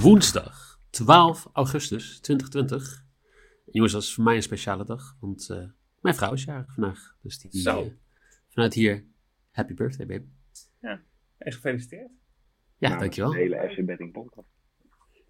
[0.00, 3.04] Woensdag 12 augustus 2020.
[3.66, 5.64] En jongens, dat is voor mij een speciale dag, want eh,
[6.00, 7.16] mijn vrouw is jarig vandaag.
[7.22, 7.82] Dus die, Zo.
[7.82, 7.90] eh,
[8.48, 9.04] vanuit hier,
[9.50, 10.26] happy birthday baby.
[11.38, 12.10] En gefeliciteerd.
[12.78, 13.30] Ja, Nou, dankjewel.
[13.30, 14.48] De hele FC Betting podcast.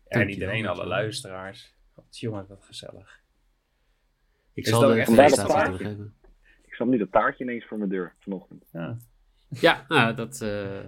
[0.09, 1.74] En iedereen, alle luisteraars.
[1.95, 3.21] Wat jongen, wat gezellig.
[4.52, 5.66] Ik Is zal dat de feestdag?
[5.69, 6.15] doorgeven.
[6.66, 8.65] Ik zag nu dat taartje ineens voor mijn deur vanochtend.
[8.73, 8.98] Ja.
[9.48, 10.79] Ja, nou, dat, eh,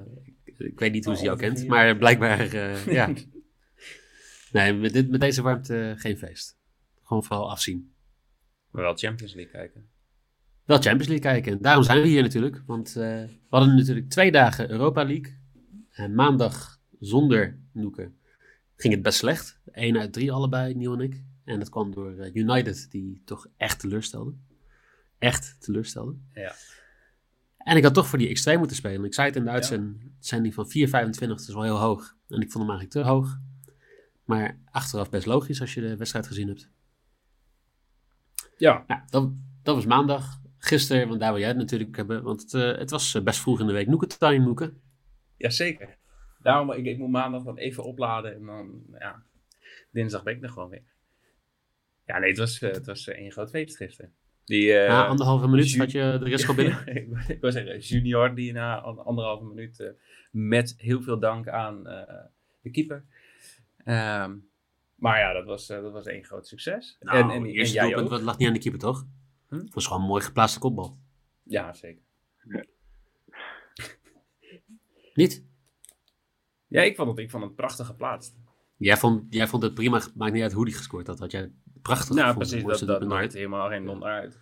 [0.45, 3.09] ik, ik weet niet hoe ze jou Oh, kent, maar blijkbaar, eh, ja.
[4.53, 6.59] Nee, met, dit, met deze warmte geen feest.
[7.03, 7.93] Gewoon vooral afzien.
[8.71, 9.89] Maar wel Champions League kijken.
[10.65, 11.53] Wel Champions League kijken.
[11.53, 12.63] En daarom zijn we hier natuurlijk.
[12.67, 15.39] Want eh, we hadden natuurlijk twee dagen Europa League.
[15.91, 18.19] En maandag zonder Noeken
[18.77, 19.61] ging het best slecht.
[19.73, 21.23] 1 uit 3 allebei, Nieuw en ik.
[21.45, 24.35] En dat kwam door eh, United, die toch echt teleurstelde.
[25.19, 26.17] Echt teleurstelde.
[26.35, 26.55] Ja.
[27.59, 29.05] En ik had toch voor die X2 moeten spelen.
[29.05, 32.17] Ik zei het in de uitzending van 4,25, dat is wel heel hoog.
[32.29, 33.39] En ik vond hem eigenlijk te hoog.
[34.29, 36.71] Maar achteraf best logisch als je de wedstrijd gezien hebt.
[38.57, 38.85] Ja.
[38.87, 39.31] Nou, dat,
[39.63, 40.41] dat was maandag.
[40.59, 42.23] Gisteren, want daar wil jij het natuurlijk hebben.
[42.23, 43.87] Want het, eh, het was eh, best vroeg in de week.
[43.87, 44.81] Noekentime, Noeken.
[45.37, 45.97] Jazeker.
[46.43, 49.23] Daarom, ik, ik moet maandag dan even opladen en dan, ja,
[49.91, 50.85] dinsdag ben ik er gewoon weer.
[52.07, 54.13] Ja, nee, het was, eh, het was één groot feest gisteren.
[54.45, 56.87] Die, Na anderhalve minuut had je de rest al binnen.
[57.29, 59.95] ik, wil zeggen, junior die na an- anderhalve minuut
[60.31, 61.83] met heel veel dank aan
[62.61, 63.05] de keeper.
[63.89, 64.37] Ehm,
[64.95, 66.97] maar ja, dat was, eh, dat was één groot succes.
[67.01, 69.07] Nou, en, en, en eerste jij doelpunt lag niet aan de keeper, toch?
[69.49, 69.57] Hm?
[69.57, 70.99] Het was gewoon een mooi geplaatste kopbal.
[71.43, 72.03] Ja, zeker.
[75.15, 75.45] Niet?
[76.67, 78.37] Ja, ik vond het, ik vond het prachtig geplaatst.
[78.77, 80.01] Jij vond, jij vond het prima.
[80.15, 81.19] Maakt niet uit hoe die gescoord had.
[81.19, 81.53] Had jij
[81.83, 82.63] prachtig Nou, gevonden.
[82.63, 84.39] precies, dat, dat maakt helemaal geen donder uit.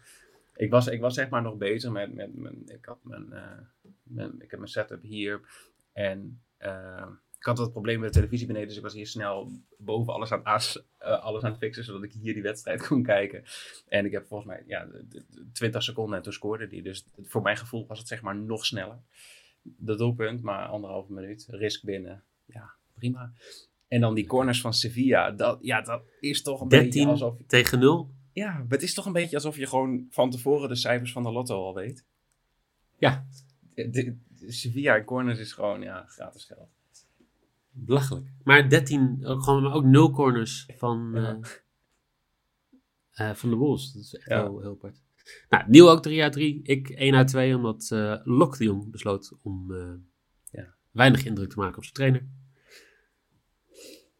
[0.55, 3.59] Ik was, ik was zeg maar nog bezig met, met, mijn ik had mijn, eh,
[4.03, 5.41] mijn, ik heb mijn setup hier
[5.93, 7.07] en eh,
[7.39, 10.33] ik had wat probleem met de televisie beneden, dus ik was hier snel boven alles
[10.33, 13.45] aan, aas, eh, alles aan het fixen, zodat ik hier die wedstrijd kon kijken.
[13.89, 16.83] En ik heb volgens mij, ja, de- de- de 20 seconden en toen scoorde die,
[16.83, 18.99] dus voor mijn gevoel was het zeg maar nog sneller.
[19.63, 23.33] Dat doelpunt, maar anderhalve minuut, risk binnen, ja, prima.
[23.89, 27.37] En dan die corners van Sevilla, dat, ja, dat is toch een beetje 13 alsof...
[27.47, 28.11] tegen 0.
[28.33, 31.23] Ja, maar het is toch een beetje alsof je gewoon van tevoren de cijfers van
[31.23, 32.05] de lotto al weet.
[32.99, 33.27] Ja,
[33.75, 36.69] De, de- de Sevilla corners is gewoon, ja, gratis geld.
[37.77, 38.27] Belachelijk.
[38.45, 41.39] Maar 13, ook, gewoon, maar ook 0 corners van, Ja.
[43.13, 43.93] eh, eh, van de Wolves.
[43.93, 44.43] Dat is echt Ja.
[44.43, 45.03] heel, heel apart.
[45.49, 46.63] Nou, Nieuw ook 3 uit 3.
[46.63, 49.73] Ik 1 uit 2, omdat eh Lok de Jong besloot om
[50.51, 50.75] Ja.
[50.91, 52.27] weinig indruk te maken op zijn trainer.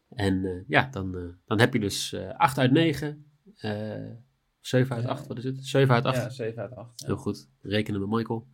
[0.09, 3.25] En ja, dan, dan heb je dus eh 8 uit 9.
[3.55, 4.11] eh
[4.59, 5.09] 7 uit Ja.
[5.09, 5.65] 8, wat is het?
[5.65, 6.17] 7 uit 8.
[6.17, 7.05] Ja, 7 uit 8.
[7.05, 7.49] Heel goed.
[7.61, 8.47] Rekenen met Michael.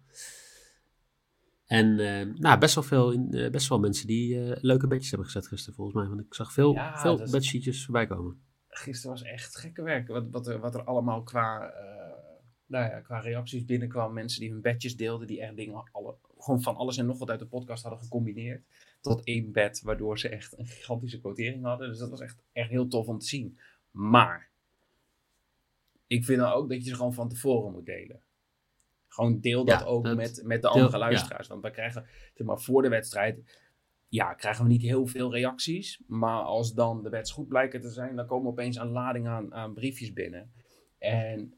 [1.74, 5.10] En eh, nou, best wel veel in, eh, best wel mensen die eh, leuke bedjes
[5.10, 6.08] hebben gezet gisteren, volgens mij.
[6.08, 8.42] Want ik zag veel, Ja, veel is- bedsheetjes voorbij komen.
[8.68, 10.08] Gisteren was echt gekke werk.
[10.08, 11.74] Wat, wat, er, wat er allemaal qua,
[12.66, 14.14] nou ja, qua reacties binnenkwam.
[14.14, 17.30] Mensen die hun bedjes deelden, die echt dingen, alle, gewoon van alles en nog wat
[17.30, 18.64] uit de podcast hadden gecombineerd.
[19.02, 21.90] Tot één bed, waardoor ze echt een gigantische quotering hadden.
[21.90, 23.58] Dus dat was echt, echt heel tof om te zien.
[23.92, 24.50] Maar,
[26.08, 28.22] ik vind dan ook dat je ze gewoon van tevoren moet delen.
[29.14, 31.48] Gewoon deel dat Ja, ook dat- met, met de deel- andere luisteraars.
[31.48, 33.60] Want we krijgen, zeg maar, voor de wedstrijd
[34.08, 36.00] ja, krijgen we niet heel veel reacties.
[36.08, 39.54] Maar als dan de bets goed blijken te zijn, dan komen opeens een lading aan,
[39.54, 40.52] aan briefjes binnen.
[40.98, 41.54] En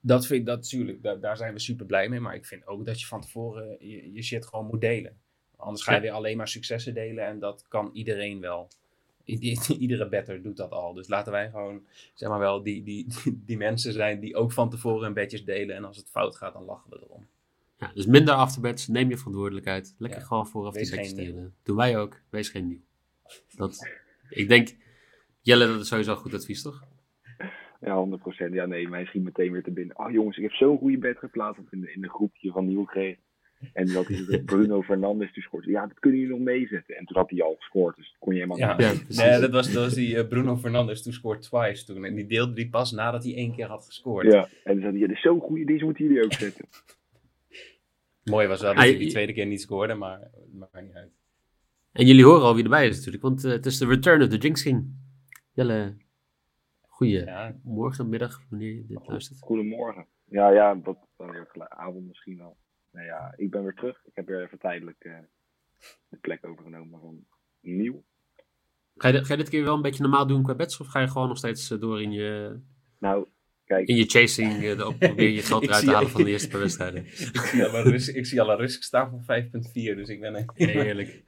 [0.00, 2.20] dat vind ik dat natuurlijk, daar, daar zijn we super blij mee.
[2.20, 5.20] Maar ik vind ook dat je van tevoren je, je shit gewoon moet delen.
[5.56, 6.02] Anders ga je Ja.
[6.02, 8.68] weer alleen maar successen delen en dat kan iedereen wel.
[9.78, 10.92] Iedere better doet dat al.
[10.92, 11.82] Dus laten wij gewoon,
[12.14, 13.06] zeg maar wel, die, die,
[13.46, 15.76] die mensen zijn die ook van tevoren hun bedjes delen.
[15.76, 17.26] En als het fout gaat, dan lachen we erom.
[17.78, 19.94] Ja, dus minder afterbeds, neem je verantwoordelijkheid.
[19.98, 20.26] Lekker Ja.
[20.26, 21.54] gewoon vooraf Wees die bedjes delen.
[21.62, 22.80] Doen wij ook, wees geen nieuw.
[23.56, 23.88] Dat,
[24.30, 24.76] ik denk,
[25.40, 26.84] Jelle, dat is sowieso goed advies, toch?
[27.80, 28.06] Ja,
[28.48, 28.52] 100%.
[28.52, 29.98] Ja, nee, mij schiet meteen weer te binnen.
[29.98, 32.84] Oh jongens, ik heb zo'n goede bed geplaatst in, de, in een groepje van Nieuw
[32.84, 33.22] gekregen.
[33.72, 35.64] En dat is Bruno Fernandes die scoort.
[35.64, 36.96] Ja, dat kunnen jullie nog meezetten.
[36.96, 39.04] En toen had hij al gescoord, dus kon je helemaal Ja, niet.
[39.16, 42.04] Ja, nee, dat was, dat was die eh, Bruno Fernandes, toen scoort twice toen.
[42.04, 44.26] En die deelde die pas nadat hij één keer had gescoord.
[44.32, 46.64] Ja, en dan zei hij, ja, dit is zo'n goede, deze moeten jullie ook zetten.
[48.24, 51.12] Mooi was wel dat hij die tweede keer niet scoorde, maar het maakt niet uit.
[51.92, 54.28] En jullie horen al wie erbij is natuurlijk, want eh, het is de Return of
[54.28, 54.94] the Jinx King.
[55.52, 55.96] Jelle,
[56.88, 59.38] goeie Ja, morgen, middag, wanneer je dit luistert.
[59.40, 60.06] Goedemorgen.
[60.24, 62.56] Ja, ja, dat weer gelijk- avond misschien wel.
[62.92, 64.00] Nou ja, ik ben weer terug.
[64.04, 65.18] Ik heb weer even tijdelijk eh,
[66.08, 67.24] de plek overgenomen van
[67.60, 68.04] Nieuw.
[68.96, 70.86] Ga je, dit- ga je dit keer wel een beetje normaal doen qua bets, of
[70.86, 72.58] ga je gewoon nog steeds eh, door in je,
[72.98, 73.26] Nou,
[73.64, 76.60] kijk, in je chasing, eh, probeer je geld eruit te halen van de eerste paar
[76.60, 77.04] wedstrijden?
[77.94, 80.44] ik ik zie al een risk staan van 5.4, dus ik ben...
[80.54, 81.08] Heerlijk.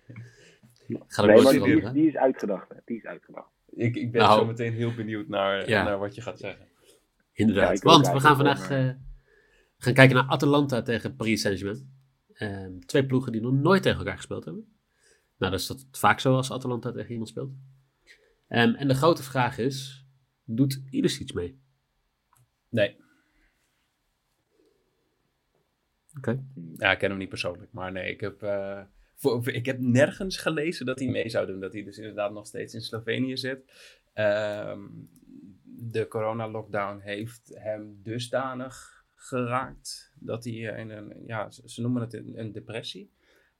[1.06, 1.92] Ga er nee, maar die, veranderen.
[1.94, 2.68] die is uitgedacht.
[2.68, 2.74] hè.
[2.84, 3.48] Die is uitgedacht.
[3.70, 4.38] Ik, ik ben Nou.
[4.40, 5.82] zo meteen heel benieuwd naar, Ja.
[5.84, 6.66] naar wat je gaat zeggen.
[7.32, 7.76] Inderdaad.
[7.82, 8.90] Ja, Want we gaan vandaag eh,
[9.80, 11.92] we gaan kijken naar Atalanta tegen Paris Saint-Germain.
[12.32, 14.74] Ehm, twee ploegen die nog nooit tegen elkaar gespeeld hebben.
[15.38, 17.52] Nou, dat is dat vaak zo als Atalanta tegen iemand speelt.
[18.48, 20.06] Ehm, en de grote vraag is,
[20.44, 21.60] doet Ilicic iets mee?
[22.68, 22.96] Nee,
[26.16, 26.42] Oké.
[26.76, 28.82] ja, ik ken hem niet persoonlijk, maar nee, ik heb, eh,
[29.14, 31.60] voor, ik heb nergens gelezen dat hij mee zou doen.
[31.60, 33.58] Dat hij dus inderdaad nog steeds in Slovenië zit.
[34.12, 34.80] Ehm,
[35.64, 42.12] de corona-lockdown heeft hem dusdanig geraakt dat hij eh, in een, ja, ze noemen het
[42.12, 43.10] een, een depressie.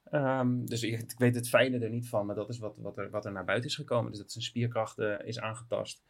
[0.05, 2.99] Ehm, dus ik, ik weet het fijne er niet van, maar dat is wat, wat,
[2.99, 4.11] er, wat er naar buiten is gekomen.
[4.11, 6.05] Dus dat zijn spierkracht is aangetast.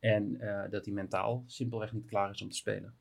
[0.00, 2.94] En eh, dat hij mentaal simpelweg niet klaar is om te spelen.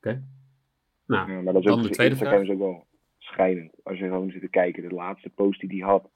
[0.00, 2.48] Nou, Ja, maar dat is dan ook, de tweede Instagram vraag.
[2.56, 2.86] is ook wel
[3.18, 3.84] schijnend.
[3.84, 6.10] Als je gewoon zit te kijken, de laatste post die hij had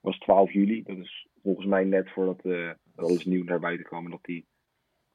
[0.00, 0.82] was 12 juli.
[0.82, 4.44] Dat is volgens mij net voordat eh alles nieuw naar buiten kwam en dat hij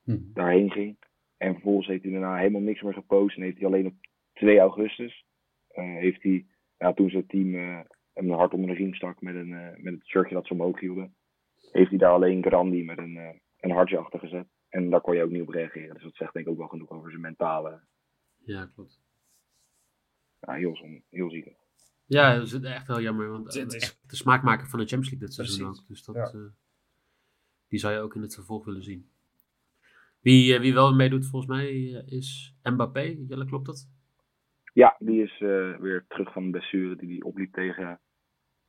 [0.04, 0.18] Hm.
[0.34, 0.98] daarheen ging.
[1.40, 3.36] En vervolgens heeft hij daarna helemaal niks meer gepost.
[3.38, 3.94] En heeft hij alleen op
[4.34, 5.26] 2 augustus,
[5.68, 6.46] eh, heeft hij,
[6.78, 7.80] ja, toen zijn team eh,
[8.14, 10.54] hem een hart onder de riem stak met, een, eh, met het shirtje dat ze
[10.54, 11.16] omhoog hielden,
[11.72, 14.48] heeft hij daar alleen Grandi met een, eh, een hartje achter gezet.
[14.70, 15.94] En daar kon je ook niet op reageren.
[15.94, 17.82] Dus dat zegt denk ik ook wel genoeg over zijn mentale,
[18.46, 19.02] Ja, klopt.
[20.40, 21.58] ja, heel, zon- heel zielig.
[22.06, 25.10] Ja, dat is echt wel jammer, want Het is- echt de smaakmaker van de Champions
[25.10, 25.88] League dit seizoen ook.
[25.88, 26.24] Dus dat, Ja.
[26.40, 26.46] eh,
[27.68, 29.10] die zou je ook in het vervolg willen zien.
[30.20, 33.00] Wie, eh, wie wel meedoet volgens mij eh, is Mbappé.
[33.28, 33.90] Jelle, klopt dat?
[34.74, 38.00] Ja, die is eh, weer terug van de blessure die hij opliep tegen,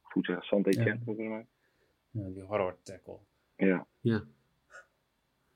[0.00, 1.00] goed zeggen, Saint-Etienne, Ja.
[1.04, 1.46] volgens mij.
[2.10, 3.18] Ja, die horror tackle.
[3.56, 3.86] Ja.
[4.00, 4.24] Ja.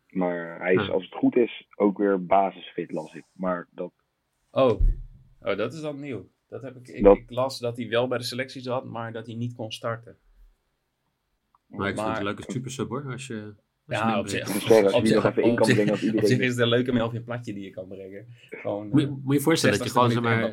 [0.09, 0.93] Maar hij is, Ja.
[0.93, 3.25] als het goed is, ook weer basisfit, las ik.
[3.33, 3.93] Maar dat,
[4.51, 4.81] Oh.
[5.41, 6.29] oh, dat is dan nieuw.
[6.49, 9.13] Dat heb ik, ik, Dat- ik las dat hij wel bij de selectie zat, maar
[9.13, 10.19] dat hij niet kon starten.
[11.67, 13.05] Maar ik vind het een leuke super sub hoor.
[13.13, 13.55] Als je
[13.87, 14.69] Ja, op zich.
[14.93, 16.41] als je nog even in op kan zich- brengen als Op zich iedereen...
[16.41, 18.27] is het een leuke Melvin platje die je kan brengen.
[18.51, 20.53] Gewoon, Moet je, eh, moet je voorstellen dat je 60ste gewoon, zeg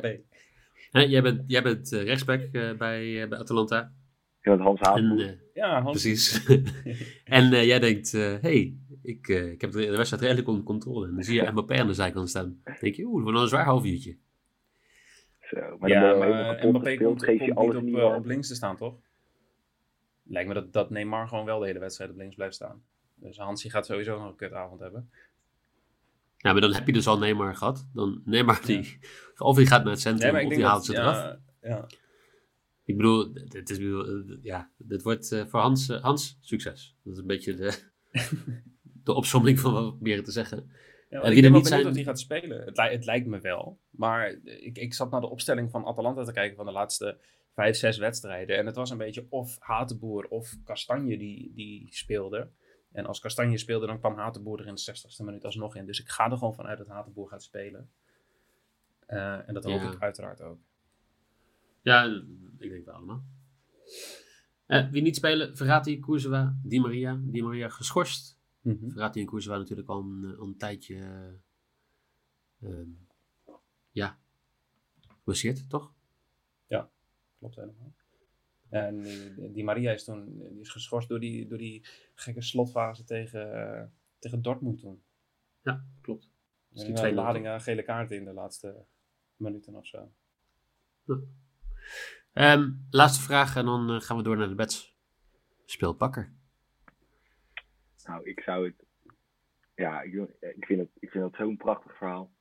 [0.90, 3.92] Hè, jij bent, jij bent eh, rechtsback eh, bij, bij Atalanta.
[4.40, 6.02] Ja, met Hans eh, Ja, Hans.
[6.02, 6.44] precies.
[7.24, 11.08] en jij denkt, hé, hey, ik, eh, ik heb de, wedstrijd redelijk onder controle.
[11.08, 12.60] En dan zie je Mbappé aan de zijkant staan.
[12.64, 14.16] Dan denk je, oeh, dat wordt wel een zwaar half uurtje.
[15.40, 18.54] Zo, maar ja, je maar Mbappé komt, geef je komt alles niet op links te
[18.54, 18.94] staan, toch?
[20.24, 22.82] Lijkt me dat, dat Neymar gewoon wel de hele wedstrijd op links blijft staan.
[23.22, 25.10] Dus Hansie gaat sowieso nog een kutavond hebben.
[26.36, 27.88] Ja, maar dan heb je dus al Neymar gehad.
[27.92, 28.98] Dan Neymar die,
[29.36, 31.16] of die gaat naar het centrum, of die haalt ze eraf.
[31.16, 31.86] ja, ja.
[32.84, 33.78] Ik bedoel, dit is,
[34.42, 36.96] ja, dit wordt eh, voor Hans, eh, Hans succes.
[37.02, 37.90] Dat is een beetje de,
[39.04, 40.70] de opsomming van wat we proberen te zeggen.
[41.08, 42.64] Ja, wie ik ben niet benieuwd zijn- of hij gaat spelen.
[42.64, 43.78] Het, li- het lijkt me wel.
[43.90, 47.18] Maar ik, ik zat naar de opstelling van Atalanta te kijken van de laatste
[47.54, 48.56] vijf, zes wedstrijden.
[48.56, 52.48] En het was een beetje of Hatenboer of Kastanje die, die speelde.
[52.92, 55.86] En als Kastanje speelde, dan kwam Hatenboer er in de 60ste minuut alsnog in.
[55.86, 57.90] Dus ik ga er gewoon vanuit dat Hatenboer gaat spelen.
[59.06, 59.92] Eh, en dat hoop Ja.
[59.92, 60.58] ik uiteraard ook.
[61.82, 62.04] Ja,
[62.58, 63.24] ik denk het allemaal.
[64.66, 67.20] Eh, wie niet spelen, Verratti, Courtois, Di Maria.
[67.22, 68.38] Di Maria geschorst.
[68.62, 70.96] Verratti en Courtois natuurlijk al een, al een tijdje,
[72.60, 72.88] ehm,
[73.90, 74.18] ja,
[75.08, 75.92] geblesseerd, toch?
[77.38, 77.92] Klopt helemaal.
[78.72, 83.04] En die, die Maria is toen die is geschorst door die, door die gekke slotfase
[83.04, 83.84] tegen, eh,
[84.18, 85.02] tegen Dortmund toen.
[85.62, 86.30] Ja, klopt.
[86.68, 88.84] Dus die twee ladingen gele kaarten in de laatste
[89.36, 90.12] minuten of zo.
[92.32, 94.96] Ehm, laatste vraag en dan eh, gaan we door naar de bets.
[95.64, 96.32] Speel pakker.
[98.04, 98.84] Nou, ik zou het...
[99.74, 102.32] Ja, ik vind het, ik vind het zo'n prachtig verhaal.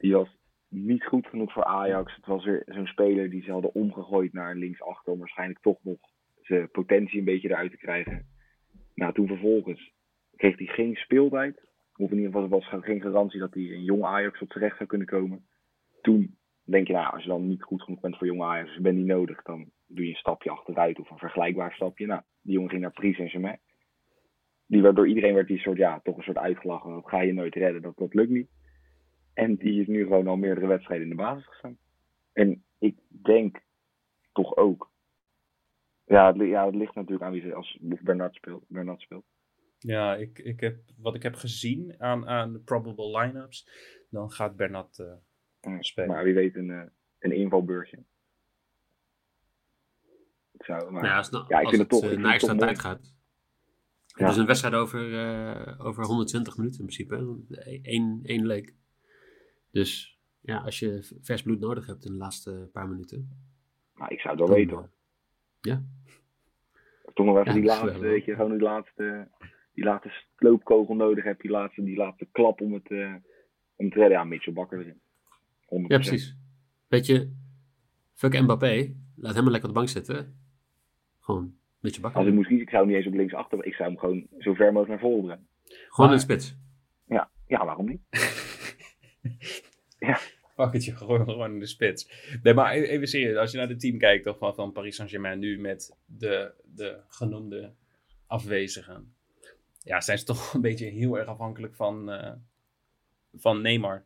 [0.00, 0.37] Die was
[0.68, 2.14] niet goed genoeg voor Ajax.
[2.16, 5.12] Het was weer zo'n speler die ze hadden omgegooid naar linksachter...
[5.12, 5.98] om waarschijnlijk toch nog
[6.42, 8.26] zijn potentie een beetje eruit te krijgen.
[8.94, 9.92] Nou, toen vervolgens
[10.36, 11.60] kreeg hij geen speeltijd.
[11.96, 14.76] Of in ieder geval was er geen garantie dat hij een jong Ajax op terecht
[14.76, 15.46] zou kunnen komen.
[16.00, 18.74] Toen denk je, nou, als je dan niet goed genoeg bent voor jong Ajax...
[18.74, 22.06] je bent niet nodig, dan doe je een stapje achteruit of een vergelijkbaar stapje.
[22.06, 23.58] Nou, die jongen ging naar Paris Saint-Germain
[24.68, 27.02] die werd door iedereen werd die soort, ja, toch een soort uitgelachen.
[27.04, 28.48] Ga je nooit redden, dat, dat lukt niet.
[29.38, 31.78] En die is nu gewoon al meerdere wedstrijden in de basis gestaan.
[32.32, 33.62] En ik denk
[34.32, 34.90] toch ook.
[36.04, 38.64] Ja, het, ja, het ligt natuurlijk aan wie ze als Bernard speelt.
[38.68, 39.24] Bernard speelt.
[39.78, 43.68] Ja, ik, ik heb, wat ik heb gezien aan, aan de probable line-ups,
[44.10, 44.98] dan gaat Bernat
[45.60, 46.10] eh, Spelen.
[46.10, 46.82] Maar wie weet een, eh,
[47.18, 48.02] een invalbeurtje.
[50.52, 52.20] Het zou, maar, Nou ja, als, nou- ja, ik als vind het toch, eh, vind
[52.20, 53.14] naar het toch extra tijd gaat.
[54.06, 54.24] Ja.
[54.24, 57.38] Het is een wedstrijd over, eh, over 120 minuten in principe.
[57.82, 58.76] Eén, één leek.
[59.78, 63.28] Dus ja, als je vers bloed nodig hebt in de laatste paar minuten.
[63.94, 64.90] Maar ik zou het wel dan, weten hoor.
[65.60, 65.82] Ja,
[67.14, 69.28] Toch nog even Ja, die laatste, weet je, gewoon die laatste,
[69.72, 71.40] die laatste sloopkogel nodig hebt.
[71.42, 73.14] Die laatste, die laatste klap om het, eh,
[73.76, 74.18] om te redden.
[74.18, 75.00] Ja, Mitchell Bakker erin.
[75.64, 75.88] 100%.
[75.90, 76.36] ja, precies.
[76.88, 77.32] Weet je,
[78.14, 78.94] fuck Mbappé.
[79.16, 80.38] Laat hem maar lekker op de bank zitten.
[81.20, 82.20] Gewoon beetje bakken.
[82.20, 83.64] Als ik moest kiezen, ik zou hem niet eens op links achter.
[83.64, 85.48] Ik zou hem gewoon zo ver mogelijk naar voren brengen.
[85.64, 86.56] Gewoon Maar- in spits.
[87.06, 88.00] Ja, ja waarom niet?
[90.56, 92.10] Pak het je gewoon, gewoon in de spits.
[92.42, 93.36] Nee, maar e- even serieus.
[93.36, 97.00] Als je naar het team kijkt toch, van, van Paris Saint-Germain nu met de, de
[97.08, 97.72] genoemde
[98.26, 99.12] afwezigen.
[99.82, 102.32] Ja, zijn ze toch een beetje heel erg afhankelijk van, eh,
[103.34, 104.04] van Neymar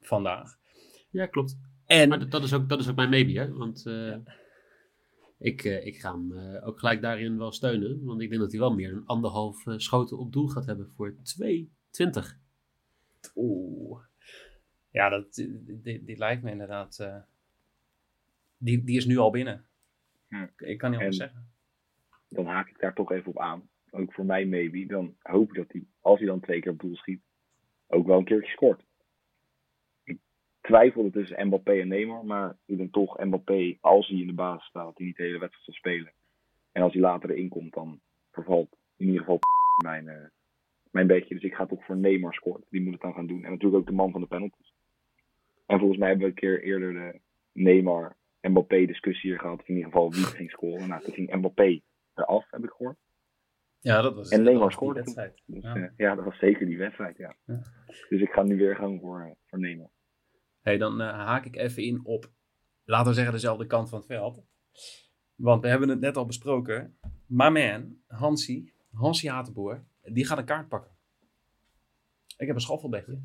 [0.00, 0.58] vandaag.
[1.10, 1.58] Ja, klopt.
[1.86, 3.52] En Maar dat, is ook, dat is ook mijn maybe, hè.
[3.52, 4.16] Want eh,
[5.38, 8.04] ik, eh, ik ga hem eh, ook gelijk daarin wel steunen.
[8.04, 11.14] Want ik denk dat hij wel meer dan anderhalf schoten op doel gaat hebben voor
[11.14, 12.38] 2,20.
[13.34, 14.08] Oeh.
[14.90, 15.34] Ja, dat,
[15.82, 16.98] die, die lijkt me inderdaad.
[16.98, 17.16] eh,
[18.58, 19.64] die, die is nu al binnen.
[20.56, 21.48] Ik kan niet anders En- zeggen.
[22.28, 23.68] Dan haak ik daar toch even op aan.
[23.90, 24.86] Ook voor mij maybe.
[24.86, 27.20] Dan hoop ik dat hij, als hij dan twee keer op doel schiet,
[27.86, 28.84] ook wel een keertje scoort.
[30.04, 30.18] Ik
[30.60, 32.24] twijfelde tussen Mbappé en Neymar.
[32.24, 35.22] Maar ik denk toch Mbappé, als hij in de basis staat, dat hij niet de
[35.22, 36.12] hele wedstrijd zal spelen.
[36.72, 39.38] En als hij later erin komt, dan vervalt in ieder geval
[39.84, 40.26] mijn, eh,
[40.90, 41.34] mijn beetje.
[41.34, 42.64] Dus ik ga toch voor Neymar scoren.
[42.68, 43.44] Die moet het dan gaan doen.
[43.44, 44.69] En natuurlijk ook de man van de penalties.
[45.70, 47.20] En volgens mij hebben we een keer eerder de
[47.52, 49.60] Neymar Mbappé discussie hier gehad.
[49.64, 50.88] In ieder geval wie ging scoren.
[50.88, 51.80] Nou, toen ging Mbappé
[52.14, 52.96] eraf, heb ik gehoord.
[53.80, 55.42] Ja, dat was En Neymar die scoorde wedstrijd.
[55.46, 55.76] Dus Ja.
[55.76, 55.92] ja.
[55.96, 57.36] ja, dat was zeker die wedstrijd, ja.
[57.44, 57.60] Ja.
[58.08, 59.90] Dus ik ga nu weer gewoon voor, eh, voor Neymar.
[60.60, 62.30] Hey, dan eh, haak ik even in op,
[62.84, 64.42] laten we zeggen, dezelfde kant van het veld.
[65.34, 66.98] Want we hebben het net al besproken.
[67.26, 70.90] My man, Hansi, Hansi Hatenboer, die gaat een kaart pakken.
[72.36, 73.20] Ik heb een schoffelbedje.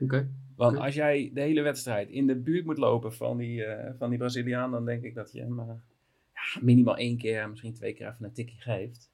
[0.00, 0.30] Oké.
[0.58, 4.10] Want als jij de hele wedstrijd in de buurt moet lopen van die, eh, van
[4.10, 5.66] die Braziliaan, dan denk ik dat je hem eh,
[6.34, 9.10] ja, minimaal één keer, misschien twee keer even een tikje geeft.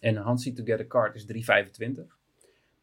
[0.00, 2.18] En Hansi to get a card is 3,25.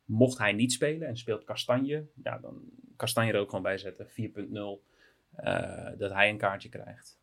[0.05, 2.62] Mocht hij niet spelen en speelt Kastanje, ja, dan
[2.96, 4.84] Kastanje er ook gewoon bij zetten, 4.0,
[5.36, 7.16] eh, dat hij een kaartje krijgt.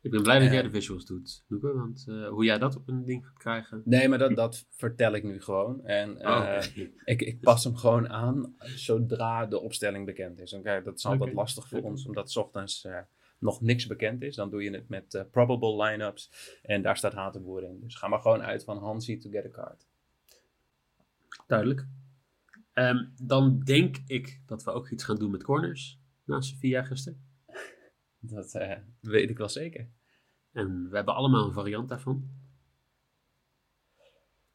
[0.00, 0.52] Ik ben blij dat Eh.
[0.52, 1.72] jij de visuals doet, Loeke.
[1.72, 3.82] Want eh, hoe jij dat op een ding gaat krijgen...
[3.84, 5.84] Nee, maar dat, dat vertel ik nu gewoon.
[5.84, 6.90] En eh, Oh, oké.
[7.04, 10.52] ik, ik pas hem gewoon aan zodra de opstelling bekend is.
[10.52, 12.98] Oké, dat is altijd lastig voor ons, omdat 's ochtends eh,
[13.38, 14.36] nog niks bekend is.
[14.36, 16.30] Dan doe je het met eh, probable line-ups
[16.62, 17.80] en daar staat Hatenboer in.
[17.80, 19.86] Dus ga maar gewoon uit van Hansi to get a card.
[21.46, 21.86] Duidelijk.
[22.72, 26.00] Ehm, dan denk ik dat we ook iets gaan doen met corners.
[26.24, 27.24] Na Sevilla gisteren.
[28.30, 29.88] Dat eh, weet ik wel zeker.
[30.52, 32.30] En we hebben allemaal een variant daarvan.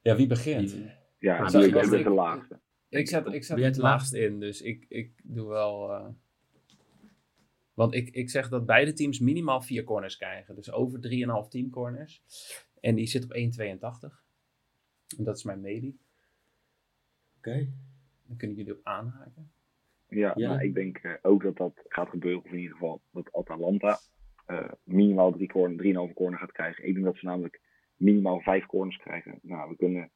[0.01, 0.77] Ja, wie begint?
[1.19, 2.59] Ja, dat ik is ben met de laagste.
[2.89, 5.91] Ik zet, ik het het laagst in, dus ik, ik doe wel...
[5.91, 6.07] eh,
[7.73, 10.55] Want ik, ik zeg dat beide teams minimaal vier corners krijgen.
[10.55, 10.99] Dus over
[11.45, 12.23] 3,5 team corners.
[12.79, 14.15] En die zit op 1,82.
[15.17, 15.99] En dat is mijn medie.
[17.37, 17.71] Oké.
[18.27, 19.51] Dan kunnen jullie op aanhaken.
[20.15, 22.43] Ja, ik denk eh, ook dat dat gaat gebeuren.
[22.43, 23.97] Of in ieder geval dat Atalanta
[24.45, 26.87] eh, minimaal drie corner, drieënhalve corner gaat krijgen.
[26.87, 27.61] Ik denk dat ze namelijk
[27.95, 29.39] minimaal vijf corners krijgen.
[29.41, 30.11] Nou, we kunnen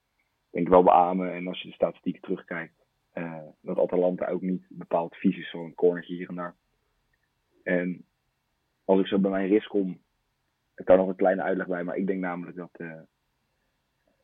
[0.49, 1.33] denk ik wel beamen.
[1.33, 5.49] En als je de statistieken terugkijkt, eh, dat Atalanta ook niet bepaald vies is.
[5.49, 6.55] Zo'n cornertje hier en daar.
[7.63, 8.05] En
[8.85, 10.01] als ik zo bij mijn risk kom,
[10.75, 11.83] ik kan nog een kleine uitleg bij.
[11.83, 12.77] Maar ik denk namelijk dat,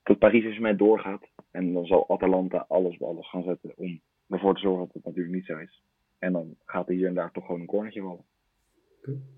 [0.04, 1.30] dat Paris Saint-Germain doorgaat.
[1.52, 5.04] En dan zal Atalanta alles op alles gaan zetten om ervoor te zorgen dat het
[5.04, 5.84] natuurlijk niet zo is.
[6.20, 8.26] En dan gaat er hier en daar toch gewoon een cornertje vallen.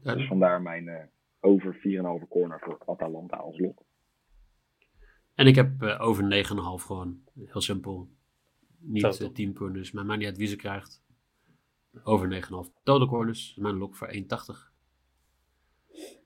[0.01, 1.05] Dus vandaar mijn eh,
[1.39, 3.83] over 4,5 corner voor Atalanta als lot.
[5.35, 7.21] En ik heb eh, over 9,5 gewoon.
[7.33, 8.09] Heel simpel.
[8.77, 11.03] Niet uh, team corners, maar maakt niet uit wie ze krijgt.
[12.03, 12.49] Over 9,5.
[12.83, 14.19] Total corners, mijn lok voor 1,80.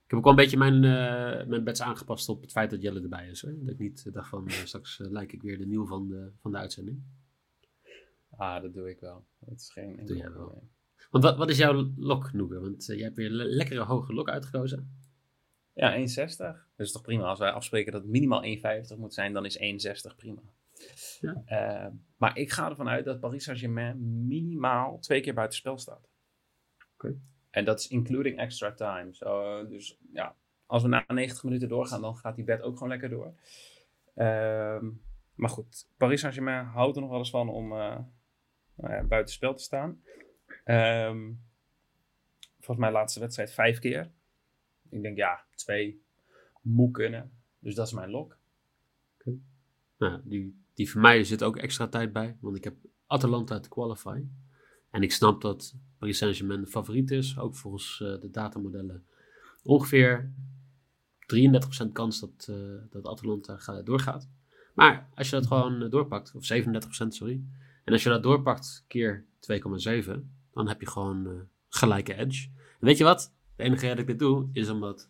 [0.07, 2.81] Ik heb ook wel een beetje mijn, eh, mijn bets aangepast op het feit dat
[2.81, 3.41] Jelle erbij is.
[3.41, 3.53] Hoor.
[3.59, 6.31] Dat ik niet dacht van, eh, straks eh, lijk ik weer de nieuw van de,
[6.41, 7.03] van de uitzending.
[8.37, 9.25] Ah, dat doe ik wel.
[9.39, 10.37] Dat is geen enkel Doe jij wel.
[10.45, 10.69] probleem.
[11.09, 12.61] Want wat, wat is jouw lok, Noeger?
[12.61, 14.95] Want eh, jij hebt weer een le- lekkere hoge lok uitgekozen.
[15.73, 16.35] Ja, 1,60.
[16.37, 17.23] Dat is toch prima.
[17.23, 19.57] Als wij afspreken dat het minimaal 1,50 moet zijn, dan is
[20.11, 20.41] 1,60 prima.
[21.19, 21.41] Ja.
[21.45, 26.09] Eh, maar ik ga ervan uit dat Paris Saint-Germain minimaal twee keer buitenspel staat.
[26.93, 27.15] Oké.
[27.49, 29.07] En dat is including extra time.
[29.15, 32.89] Zo, dus ja, als we na 90 minuten doorgaan, dan gaat die bed ook gewoon
[32.89, 33.33] lekker door.
[34.13, 34.89] Ehm,
[35.35, 37.71] maar goed, Paris Saint-Germain houdt er nog wel eens van om
[38.77, 40.01] nou ja, buitenspel te staan.
[40.63, 41.31] Ehm,
[42.55, 44.11] volgens mij laatste wedstrijd vijf keer.
[44.89, 46.01] Ik denk ja, twee
[46.61, 47.31] moet kunnen.
[47.59, 48.37] Dus dat is mijn lok.
[49.97, 52.37] Nou, die, die voor mij zit ook extra tijd bij.
[52.39, 52.75] Want ik heb
[53.07, 54.23] Atalanta te qualify.
[54.89, 57.39] En ik snap dat Paris Saint-Germain favoriet is.
[57.39, 59.05] Ook volgens uh, de datamodellen.
[59.63, 60.31] Ongeveer
[61.85, 64.29] 33% kans dat, uh, dat Atalanta gaat, doorgaat.
[64.73, 67.43] Maar als je dat gewoon doorpakt, of 37% sorry.
[67.87, 70.11] En als je dat doorpakt keer 2,7,
[70.53, 72.47] dan heb je gewoon gelijke edge.
[72.79, 73.33] En weet je wat?
[73.55, 75.09] De enige reden dat ik dit doe, is omdat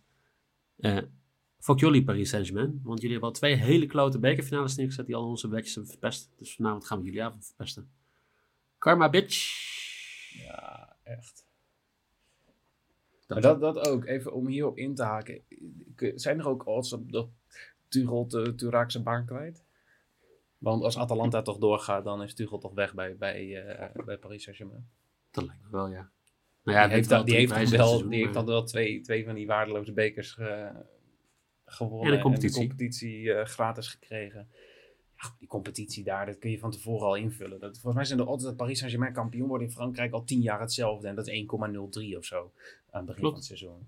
[1.59, 2.79] Fuck jullie Paris Saint-Germain.
[2.83, 6.31] Want jullie hebben al twee hele klote bekerfinales neergezet die al onze bedjes hebben verpest.
[6.35, 7.89] Dus vanavond gaan we jullie avond verpesten.
[8.77, 9.65] Karma bitch.
[10.33, 11.45] Ja, echt.
[13.25, 15.41] Dat, maar dat, dat ook, even om hierop in te haken.
[16.15, 17.29] Zijn er ook odds op dat
[17.87, 18.25] Tuchel
[18.87, 19.63] zijn baan kwijt?
[20.57, 24.43] Want als Atalanta toch doorgaat, dan is Tuchel toch weg bij, bij, uh, bij Paris
[24.43, 24.89] Saint-Germain.
[25.31, 26.09] Dat lijkt me wel, ja.
[26.63, 29.25] Nou ja die heeft, dan, die heeft, dan wel, die heeft dan wel twee, twee
[29.25, 30.69] van die waardeloze bekers uh,
[31.65, 32.13] gewonnen.
[32.13, 32.61] En, competitie.
[32.61, 34.47] de competitie uh, gratis gekregen.
[35.17, 37.59] Ja, die competitie daar, dat kun je van tevoren al invullen.
[37.59, 40.41] Dat, volgens mij zijn de odds dat Paris Saint-Germain kampioen wordt in Frankrijk al tien
[40.41, 41.07] jaar hetzelfde.
[41.07, 42.51] En dat is 1,03 of zo
[42.89, 43.87] aan het begin van het seizoen.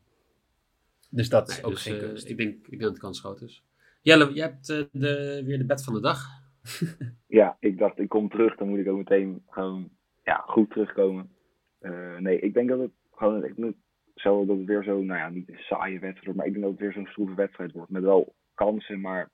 [1.09, 3.63] Dus dat is ook dus, geen Ik denk, ik denk dat de kans groot is.
[4.01, 6.27] Jelle, jij hebt de, weer de bed van de dag.
[7.39, 9.89] ja, ik dacht ik kom terug, dan moet ik ook meteen gewoon
[10.23, 11.29] ja, goed terugkomen.
[11.81, 13.75] Uh, nee, ik denk dat het gewoon, ik moet
[14.15, 16.63] zo dat het weer zo, nou ja, niet een saaie wedstrijd wordt, maar ik denk
[16.63, 17.91] dat het weer zo'n stroeve wedstrijd wordt.
[17.91, 19.29] Met wel kansen, maar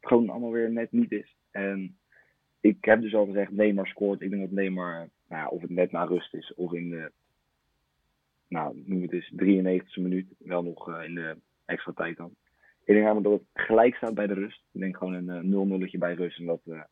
[0.00, 1.36] gewoon allemaal weer net niet is.
[1.50, 1.96] En
[2.60, 4.20] ik heb dus al gezegd, Neymar scoort.
[4.20, 7.12] Ik denk dat Neymar, nou ja, of het net na rust is, of in de,
[8.48, 12.34] nou, noem het eens, 93e minuut, wel nog uh, in de extra tijd dan.
[12.84, 14.64] Ik denk namelijk dat het gelijk staat bij de rust.
[14.72, 16.38] Ik denk gewoon een 0-0 bij rust.
[16.38, 16.82] En dat uh,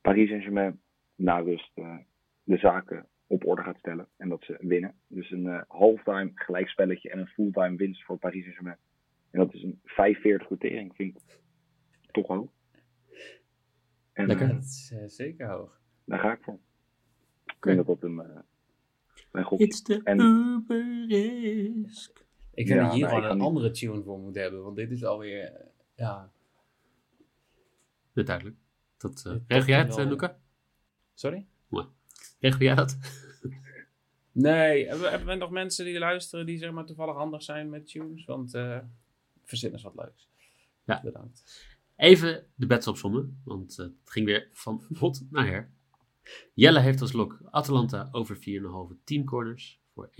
[0.00, 0.80] Paris Saint-Germain
[1.14, 1.96] na rust uh,
[2.42, 4.08] de zaken op orde gaat stellen.
[4.16, 4.94] En dat ze winnen.
[5.06, 8.78] Dus een uh, halftime gelijkspelletje en een fulltime winst voor Paris Saint-Germain.
[9.30, 11.40] En dat is een 45 quotering, vind ik
[12.10, 12.50] toch hoog.
[14.12, 14.46] En, Lekker.
[14.46, 15.80] Uh, dat is uh, zeker hoog.
[16.04, 16.58] Daar ga ik voor.
[17.44, 18.38] Ik denk dat dat een uh,
[19.32, 19.82] mijn gok is.
[20.04, 20.64] en,
[21.08, 22.28] risk.
[22.60, 23.46] Ik vind ja, dat je hier gewoon een niet...
[23.46, 24.62] andere tune voor moet hebben.
[24.62, 25.52] Want dit is alweer,
[25.94, 26.30] ja...
[28.12, 28.56] Dit duidelijk.
[28.96, 30.38] Dat, uh, regel jij het, Luca?
[31.14, 31.46] Sorry?
[31.68, 31.86] Mooi.
[32.38, 32.98] Regel jij dat?
[34.32, 37.86] Nee, hebben, hebben we nog mensen die luisteren die zeg maar toevallig handig zijn met
[37.86, 38.24] tunes?
[38.24, 38.78] Want uh,
[39.44, 40.28] verzin is wat leuks.
[40.84, 41.00] Ja.
[41.02, 41.68] Bedankt.
[41.96, 45.70] Even de bets opzommen, want uh, het ging weer van hot naar her.
[46.54, 48.42] Jelle heeft als lok Atalanta over 4,5
[49.04, 50.14] team corners voor 1,75.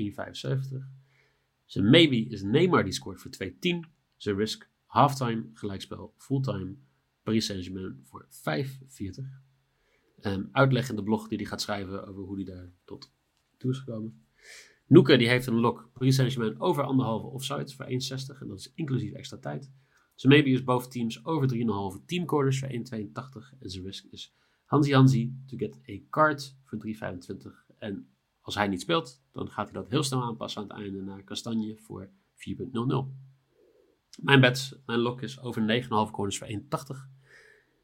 [1.71, 3.51] Zijn maybe is Neymar die scoort voor 2,10.
[4.17, 6.75] Zijn risk halftime gelijkspel fulltime
[7.23, 8.35] Paris Saint-Germain voor 5,40
[10.21, 13.13] um, uitleg in de blog die hij gaat schrijven over hoe hij daar tot
[13.57, 14.25] toe is gekomen.
[14.87, 18.73] Noeke die heeft een lok Paris Saint-Germain over anderhalve offsides voor 1,60 en dat is
[18.75, 19.71] inclusief extra tijd.
[20.15, 21.49] Zijn maybe is boven teams over
[21.99, 22.75] 3,5 team corners voor 1,82
[23.59, 28.09] en zijn risk is Hansi Hansi to get a card voor 3,25 en
[28.51, 31.23] als hij niet speelt, dan gaat hij dat heel snel aanpassen aan het einde naar
[31.23, 32.63] Kastanje voor 4,00.
[34.23, 36.59] Mijn bets, mijn lok is over 9,5 corners voor 1,80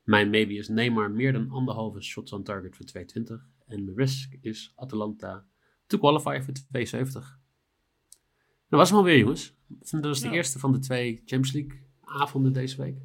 [0.06, 3.48] mijn maybe is Neymar meer dan anderhalve shots on target voor 220.
[3.66, 5.44] En mijn risk is Atalanta
[5.86, 7.38] to qualify voor 270.
[8.68, 9.54] Dat was hem alweer, jongens.
[9.68, 12.96] Dat was de eerste van de twee Champions League avonden deze week.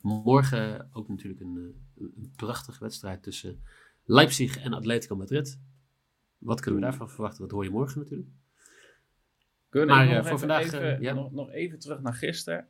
[0.00, 3.62] Morgen ook natuurlijk een, eh, een prachtige wedstrijd tussen
[4.04, 5.60] Leipzig en Atletico Madrid.
[6.46, 7.40] Wat kunnen we daarvan verwachten?
[7.40, 8.28] Dat hoor je morgen natuurlijk.
[9.68, 11.12] Kunnen maar uh, voor vandaag even, uh, ja.
[11.12, 12.68] nog, nog, even terug naar gisteren.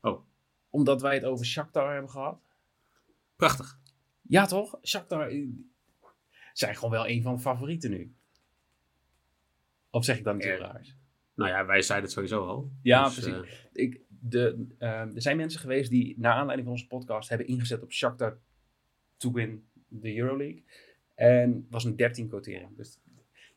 [0.00, 0.26] Oh.
[0.68, 2.40] Omdat wij het over Shakhtar hebben gehad.
[3.36, 3.80] Prachtig.
[4.22, 4.78] Ja, toch?
[4.82, 5.48] Shakhtar eh,
[6.52, 8.14] zijn gewoon wel een van de favorieten nu.
[9.90, 10.96] Of zeg ik dan niet heel raar?
[11.34, 12.70] Nou ja, wij zeiden het sowieso al.
[12.82, 13.32] Ja, dus, precies.
[13.32, 13.56] Uh...
[13.72, 17.82] Ik, de, uh, er zijn mensen geweest die naar aanleiding van onze podcast hebben ingezet
[17.82, 18.38] op Shakhtar
[19.16, 20.64] to win de Euroleague.
[21.20, 22.76] En was een 13 quotering.
[22.76, 22.98] Dus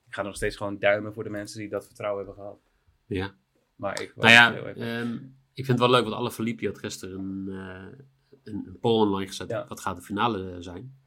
[0.05, 2.59] ik ga nog steeds gewoon duimen voor de mensen die dat vertrouwen hebben gehad.
[3.05, 3.35] Ja.
[3.75, 4.57] Maar ik nou ja,
[4.99, 7.99] um, ik vind het wel leuk, want alle Filippi had gisteren een, uh,
[8.43, 9.65] een, een poll online gezet.
[9.67, 10.97] Wat gaat de finale zijn?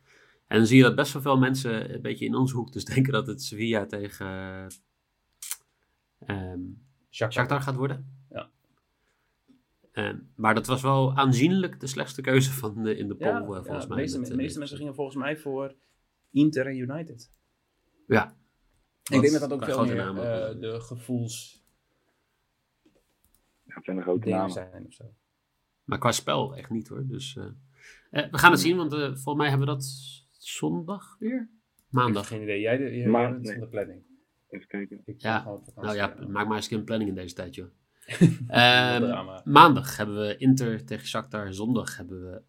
[0.46, 2.84] En dan zie je dat best wel veel mensen een beetje in onze hoek dus
[2.94, 4.66] denken dat het Sevilla tegen
[6.26, 8.24] um, Shakhtar gaat worden.
[8.30, 8.50] Ja.
[9.92, 13.40] Um, maar dat was wel aanzienlijk de slechtste keuze van de, in de poll, ja,
[13.40, 13.96] uh, volgens ja, mij.
[13.96, 15.74] Meeste, de meeste mensen gingen volgens mij voor
[16.36, 17.30] Inter en United.
[18.06, 18.36] Ja.
[19.10, 20.58] Ik denk dat dat ook veel meer namen eh, wel.
[20.60, 21.64] de gevoels
[23.62, 24.50] Ja, het zijn de grote namen.
[24.50, 25.14] zijn of zo.
[25.84, 27.06] Maar qua spel echt niet hoor.
[27.06, 27.44] Dus, eh,
[28.10, 29.84] eh, we gaan het zien, want eh, volgens mij hebben we dat
[30.30, 31.48] zondag weer?
[31.88, 32.26] Maandag.
[32.28, 32.60] geen idee.
[32.60, 33.52] Jij, de, jij Maar- bent nee.
[33.52, 34.02] van de planning.
[34.48, 35.02] Even kijken.
[35.04, 35.58] Ik Ja.
[35.74, 37.66] Nou ja, maak maar eens een keer een planning in deze tijd, joh.
[38.48, 39.40] Ehm, drama.
[39.44, 41.54] maandag hebben we Inter tegen Shakhtar.
[41.54, 42.42] Zondag hebben we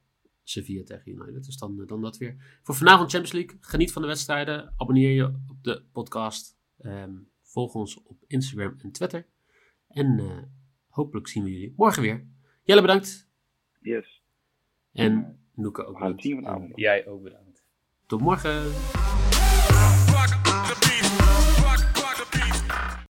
[0.49, 1.45] Sevilla tegen United.
[1.45, 2.59] Dus dan, dan dat weer.
[2.63, 3.57] Voor vanavond Champions League.
[3.61, 4.73] Geniet van de wedstrijden.
[4.77, 6.57] Abonneer je op de podcast.
[6.77, 9.27] Ehm, volg ons op Instagram en Twitter.
[9.87, 10.43] En eh,
[10.87, 12.27] hopelijk zien we jullie morgen weer.
[12.63, 13.29] Jelle bedankt.
[13.81, 14.23] Yes.
[14.91, 16.75] En Noeke ook bedankt.
[16.75, 17.65] Jij ook bedankt.
[18.05, 18.71] Tot morgen.